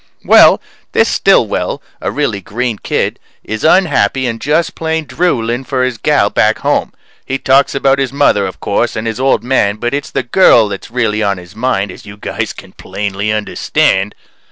Well, 0.25 0.59
this 0.93 1.09
Stillwell 1.09 1.79
a 2.01 2.09
really 2.09 2.41
green 2.41 2.79
kid 2.79 3.19
is 3.43 3.63
unhappy 3.63 4.25
and 4.25 4.41
just 4.41 4.73
plain 4.73 5.05
drooling 5.05 5.63
for 5.63 5.83
his 5.83 5.99
gal 5.99 6.31
back 6.31 6.57
home. 6.57 6.91
He 7.23 7.37
talks 7.37 7.75
about 7.75 7.99
his 7.99 8.11
mother, 8.11 8.47
of 8.47 8.59
course, 8.59 8.95
and 8.95 9.05
his 9.05 9.19
old 9.19 9.43
man, 9.43 9.75
but 9.75 9.93
it's 9.93 10.09
the 10.09 10.23
girl 10.23 10.69
that's 10.69 10.89
really 10.89 11.21
on 11.21 11.37
his 11.37 11.55
mind 11.55 11.91
as 11.91 12.07
you 12.07 12.17
guys 12.17 12.51
can 12.51 12.71
plainly 12.71 13.31
understand. 13.31 14.15